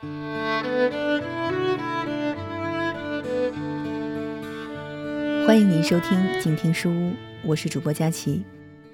[0.00, 0.08] 欢
[5.58, 8.44] 迎您收听静听书屋，我是主播佳琪。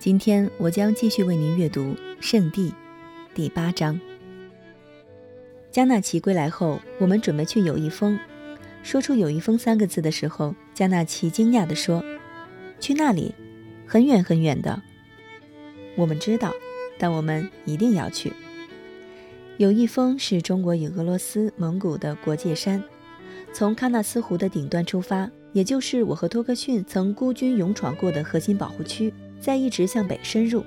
[0.00, 2.70] 今天我将继续为您阅读《圣地》
[3.32, 4.00] 第八章。
[5.70, 8.18] 加纳奇归来后，我们准备去友谊峰。
[8.82, 12.04] 说出“友谊峰”三个字的时候，加纳奇惊讶地说
[12.80, 13.36] ：“去那里？
[13.86, 14.82] 很远很远的。”
[15.94, 16.52] 我们知道，
[16.98, 18.32] 但我们一定要去。
[19.58, 22.80] 有一峰是中国与俄罗斯、蒙古的国界山，
[23.52, 25.28] 从喀纳斯湖的顶端出发。
[25.52, 30.62] 也就是我和托克逊曾孤军勇闯过的核心保护区，再一直向北深入，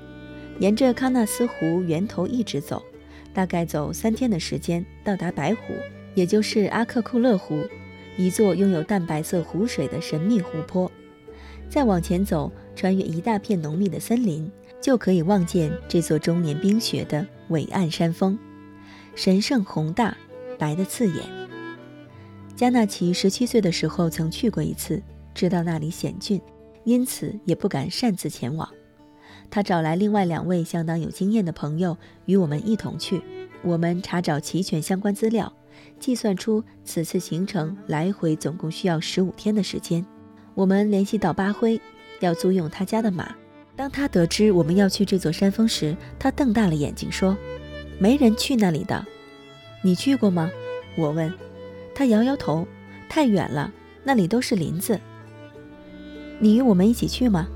[0.59, 2.83] 沿着喀纳斯湖源头一直走，
[3.31, 5.73] 大概走三天的时间到达白湖，
[6.13, 7.63] 也就是阿克库勒湖，
[8.17, 10.91] 一座拥有淡白色湖水的神秘湖泊。
[11.69, 14.51] 再往前走，穿越一大片浓密的森林，
[14.81, 18.37] 就可以望见这座终年冰雪的伟岸山峰，
[19.15, 20.15] 神圣宏大，
[20.57, 21.23] 白得刺眼。
[22.55, 25.01] 加纳奇十七岁的时候曾去过一次，
[25.33, 26.39] 知道那里险峻，
[26.83, 28.67] 因此也不敢擅自前往。
[29.49, 33.21] 他找来另外两位相当有经验的朋友与我们一同去。
[33.63, 35.51] 我们查找齐全相关资料，
[35.99, 40.05] 计算出此次行程来回总共需要十五天的时间。
[40.55, 41.79] 我们联系到巴辉，
[42.21, 43.35] 要租用他家的马。
[43.75, 47.35] 当他得知我们要去这座山峰时，他瞪大了眼睛说
[48.01, 49.05] ：“没人去那里的，
[49.83, 50.49] 你去过吗？”
[50.97, 51.31] 我问。
[51.93, 52.67] 他摇摇头，
[53.07, 53.71] 太远了，
[54.03, 54.99] 那里都是林子。
[56.39, 57.47] 你与我们一起去吗？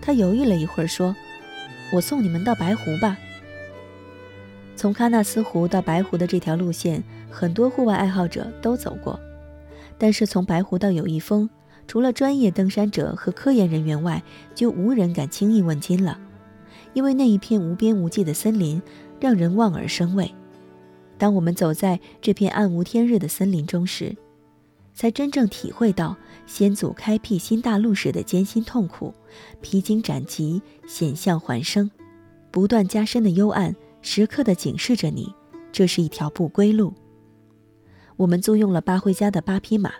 [0.00, 1.14] 他犹豫了一会儿，说
[1.92, 3.18] ：“我送你们到白湖吧。”
[4.74, 9.20] 从喀纳斯湖到白湖的这条路线，很多户外爱好者都走过，
[9.98, 11.50] 但是从白湖到友谊峰，
[11.86, 14.22] 除了专业登山者和科研人员外，
[14.54, 16.18] 就无人敢轻易问津了，
[16.98, 18.82] 因为那一片无边无际的森林
[19.20, 20.34] 让人望而生畏。
[21.16, 24.16] 当我们走在这片暗无天日的森林中时，
[24.94, 29.14] 才真正体会到先祖开辟新大陆时的艰辛痛苦。
[29.60, 31.88] 披荆斩棘，险象环生，
[32.50, 35.32] 不断加深的幽暗，时刻地警示着你，
[35.70, 36.92] 这是一条不归路。
[38.16, 39.92] 我们租用了巴辉家的八匹马，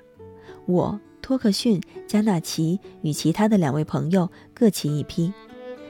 [0.67, 5.33] 我、托克逊、加纳奇与其他的两位朋友各骑一匹，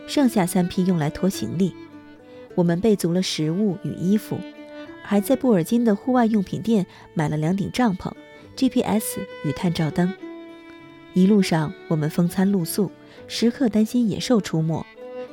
[0.09, 1.73] 剩下三匹用来拖行李。
[2.57, 4.37] 我们备足了食物与衣服。
[5.05, 8.13] 还在布尔津的户外用品店买了两顶帐篷、
[8.57, 10.13] GPS 与探照灯。
[11.15, 12.91] 一路上我们风餐露宿，
[13.27, 14.85] 时刻担心野兽出没，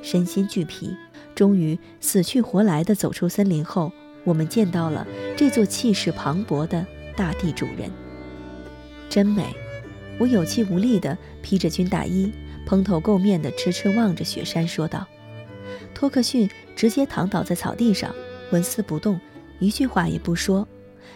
[0.01, 0.95] 身心俱疲。
[1.33, 3.91] 终于死去活来的走出森林后，
[4.23, 5.05] 我们见到了
[5.35, 6.85] 这座气势磅礴的
[7.17, 7.91] 大地主人。
[9.09, 9.43] 真美！
[10.17, 12.31] 我有气无力地披着军大衣，
[12.65, 15.05] 蓬头垢面的痴痴望着雪山，说道。
[15.93, 18.13] 托克逊直接躺倒在草地上，
[18.51, 19.19] 纹丝不动。
[19.59, 20.67] 一句话也不说，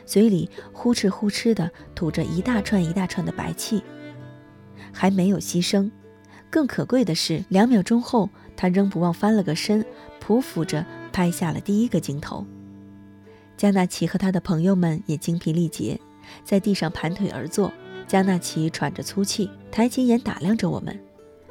[0.06, 3.84] 嘴里呼哧呼哧地吐着一大串一大串的白气，
[4.94, 5.92] 还没有牺牲。
[6.50, 9.86] 更可贵的是，两秒钟后，他仍不忘翻了个身，
[10.26, 12.46] 匍匐着拍下了第一个镜头。
[13.58, 16.00] 加纳奇和他的朋友们也精疲力竭，
[16.46, 17.72] 在地上盘腿而坐。
[18.08, 21.00] 加纳奇喘着粗气，抬起眼打量着我们，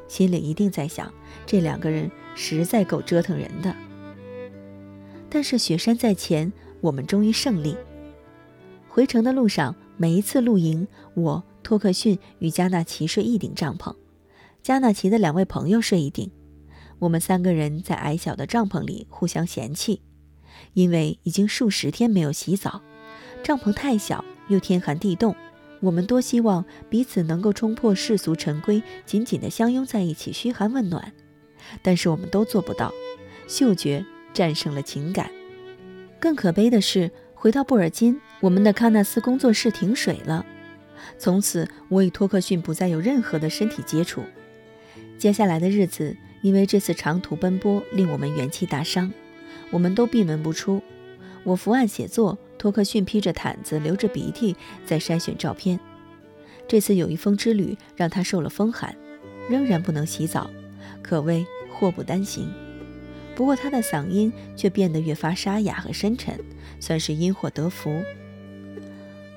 [0.09, 1.09] 心里一定在想：
[1.45, 3.73] 这两个人实在够折腾人的。
[5.29, 6.51] 但是雪山在前。
[6.81, 7.75] 我们终于胜利。
[8.87, 13.93] 回程的路上，每一次露营，我托克逊与加纳奇睡一顶帐篷，
[14.63, 16.31] 加纳奇的两位朋友睡一顶。
[16.99, 20.01] 我们三个人在矮小的帐篷里互相嫌弃，
[20.71, 22.81] 因为已经数十天没有洗澡，
[23.43, 25.35] 帐篷太小又天寒地冻。
[25.81, 31.13] 我们多希望彼此能够冲破世俗陈规，紧紧地相拥在一起，嘘寒问暖，
[31.81, 32.91] 但是我们都做不到。
[33.47, 35.31] 嗅觉战胜了情感。
[36.19, 40.45] 更可悲的是，回到布尔津，我们的喀纳斯工作室停水了。
[41.17, 44.23] 从此，我与托克逊不再有任何的身体接触。
[45.17, 49.11] 接下来的日子，因为这次长途奔波，令我们元气大伤，
[49.71, 50.81] 我们都闭门不出。
[51.45, 55.79] 我伏案写作，托克逊披着毯子，流着鼻涕，在筛选照片。
[56.67, 58.95] 这次有一封之旅让他受了风寒，
[59.49, 60.47] 仍然不能洗澡，
[61.01, 62.53] 可谓祸不单行。
[63.33, 66.37] 不过他的嗓音却变得越发沙哑和深沉，
[66.79, 68.03] 算是因祸得福。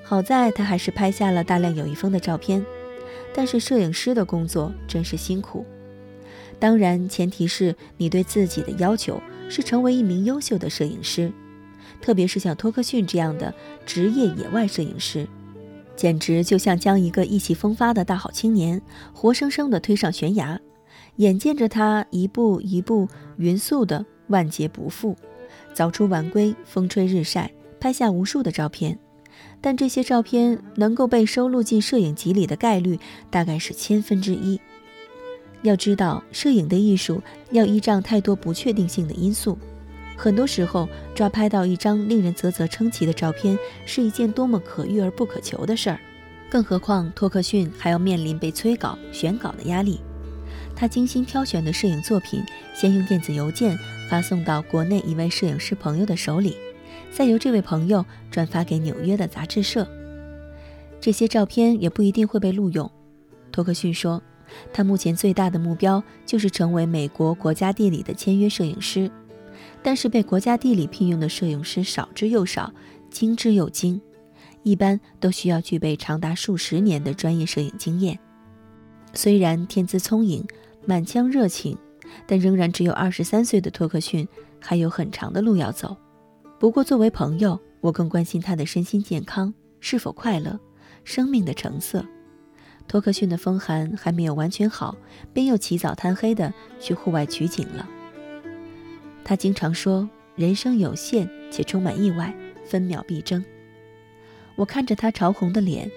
[0.03, 2.67] 好在他还是拍下了大量有一峰的照片，
[3.33, 5.65] 但是摄影师的工作真是辛苦。
[6.59, 11.33] 当然，前提是你对自己的要求是成为一名优秀的摄影师，
[12.03, 13.55] 特别是像托克逊这样的
[13.87, 15.27] 职业野外摄影师，
[15.97, 18.83] 简直就像将一个意气风发的大好青年
[19.15, 20.61] 活生生地推上悬崖。
[21.17, 23.07] 眼见着他一步一步
[23.37, 25.15] 匀速的万劫不复，
[25.73, 28.99] 早出晚归，风吹日晒，拍下无数的照片，
[29.61, 32.99] 但这些照片能够被收录进摄影集里的概率
[33.31, 34.59] 大概是千分之一。
[35.61, 39.59] 要知道，摄影的艺术要依仗太多不确定性的因素，
[40.17, 45.99] 很多时候抓拍到一张令人啧啧称奇的照片是一件多么可遇而不可求的事儿。
[46.49, 50.01] 更何况托克逊还要面临被催稿、选稿的压力。
[50.77, 52.43] 他精心挑选的摄影作品，
[52.75, 53.77] 先用电子邮件
[54.09, 56.57] 发送到国内一位摄影师朋友的手里，
[57.11, 59.87] 再由这位朋友转发给纽约的杂志社。
[61.01, 62.91] 这些照片也不一定会被录用。
[63.51, 64.23] 托克逊说。
[64.71, 69.11] 他目前最大的目标就是成为美国国家地理的签约摄影师，
[69.83, 72.73] 但是被国家地理聘用的摄影师少之又少，
[73.11, 74.01] 精之又精，
[74.63, 78.19] 一般都需要具备长达数十年的专业摄影经验。
[79.13, 80.47] 虽然天资聪颖、
[80.87, 81.77] 满腔热情，
[82.27, 84.27] 但仍然只有二十三岁的托克逊
[84.61, 85.97] 还有很长的路要走。
[86.59, 90.59] 不过，作为朋友，我更关心他的身心健康是否快乐，
[91.03, 92.07] 生命的成色。
[92.87, 94.97] 托克逊的风寒还没有完全好，
[95.33, 97.89] 便又起早贪黑的去户外取景了。
[99.25, 102.35] 他经常说：“人生有限，且充满意外，
[102.65, 103.45] 分秒必争。”
[104.57, 105.91] 我看着他潮红的脸，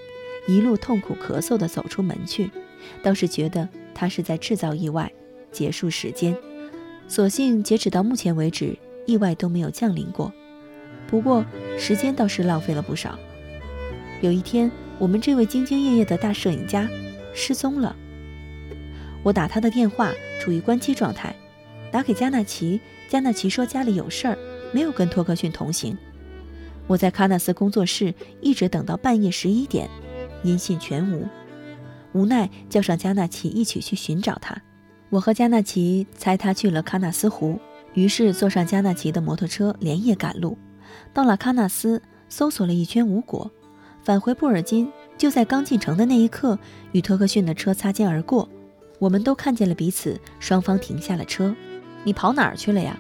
[0.48, 2.50] 一路痛苦咳嗽的走出门去，
[3.04, 5.12] 倒是觉得他是在制造意外，
[5.51, 6.36] 结束时间。
[7.07, 10.31] 所幸截止到目前为止，意外都没有降临过。
[11.07, 11.45] 不过
[11.77, 13.18] 时间倒是浪费了不少。
[14.22, 14.72] 有一天。
[14.98, 16.89] 我们这位兢兢业业的大摄影家
[17.33, 17.94] 失踪了。
[19.24, 21.36] 我打他的电话，处于关机状态。
[21.92, 24.38] 打给加纳奇，加纳奇说家里有事儿，
[24.74, 25.98] 没有跟托克逊同行。
[26.88, 29.90] 我在喀纳斯工作室一直等到半夜十一点，
[30.44, 31.28] 音信全无。
[32.14, 34.56] 无奈叫上加纳奇一起去寻找他。
[35.10, 37.60] 我和加纳奇猜他去了喀纳斯湖，
[37.94, 40.58] 于是坐上加纳奇的摩托车，连夜赶路。
[41.14, 43.50] 到了喀纳斯，搜索了一圈无果。
[44.04, 46.60] 返回布尔津，就在刚进城的那一刻，
[46.92, 48.48] 与托克逊的车擦肩而过。
[49.00, 51.56] 我们都看见了彼此，双方停下了车。
[52.06, 52.98] 你跑哪儿去了呀？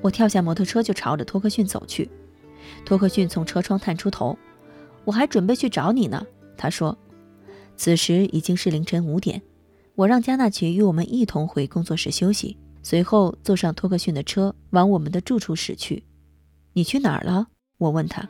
[0.00, 2.08] 我跳下摩托车就朝着托克逊走去。
[2.84, 4.38] 托克逊从车窗探出头，
[5.04, 6.24] 我还准备去找你呢。
[6.56, 6.96] 他说。
[7.78, 9.42] 此时已经是凌晨五点，
[9.94, 16.02] 我让加纳奇与我们一同回工作室休息，随后坐上托克逊的车往我们的住处驶去。
[16.72, 17.48] 你去哪儿了？
[17.76, 18.26] 我问他。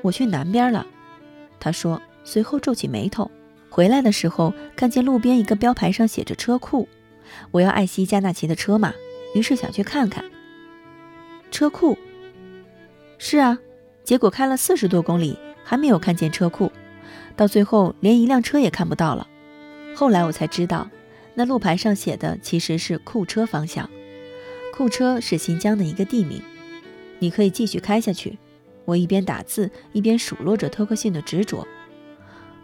[0.00, 0.86] 我去南边了。
[1.60, 3.30] 他说，随后皱起眉头。
[3.68, 6.88] 回来的时候，看见路边一个标牌上写着“车库”，
[7.52, 8.94] 我要爱惜加纳奇的车嘛，
[9.34, 10.24] 于是想去看看。
[11.50, 11.96] 车库？
[13.18, 13.58] 是啊，
[14.04, 16.70] 结果开了四十多公里，还没有看见车库，
[17.36, 19.26] 到最后连一辆车也看不到了。
[19.94, 20.88] 后来我才知道，
[21.34, 23.88] 那路牌上写的其实是库车方向。
[24.74, 26.40] 库车是新疆的一个地名。
[27.18, 28.38] 你可以继续开下去。
[28.84, 31.66] 我一边打字一边数落着托克逊的执着。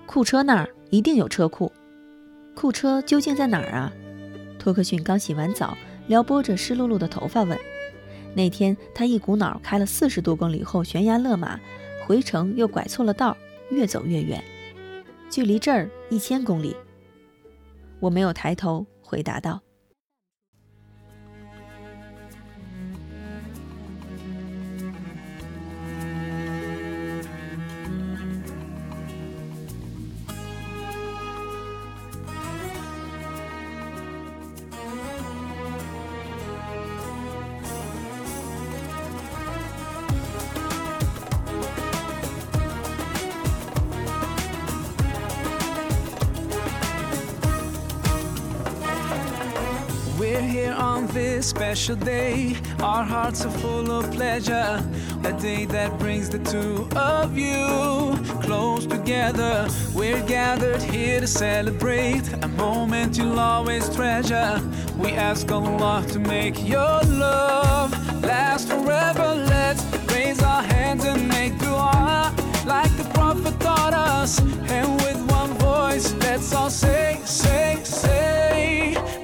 [0.06, 1.72] 库车那儿一定有车库，
[2.54, 3.92] 库车究竟在哪儿啊？
[4.58, 7.58] 托克逊刚洗完澡，撩拨着湿漉漉的头发问。
[8.34, 11.60] 那天他一股脑开了四十多公里后悬崖勒马，
[12.04, 13.36] 回城又拐错了道，
[13.70, 14.42] 越走越远，
[15.30, 16.74] 距离这儿一千公里。
[18.00, 19.60] 我没有抬头回答道。
[50.54, 52.56] This special day.
[52.80, 54.82] Our hearts are full of pleasure.
[55.24, 59.68] A day that brings the two of you close together.
[59.94, 64.60] We're gathered here to celebrate a moment you'll always treasure.
[64.96, 67.90] We ask Allah to make your love
[68.22, 69.34] last forever.
[69.34, 72.34] Let's raise our hands and make dua
[72.66, 74.40] like the Prophet taught us.
[74.70, 78.96] And with one voice, let's all say, say, say.“